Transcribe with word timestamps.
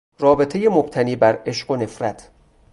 رابطهی 0.19 0.67
مبتنی 0.69 1.15
بر 1.15 1.39
عشق 1.45 1.71
و 1.71 1.75
نفرت 1.75 2.29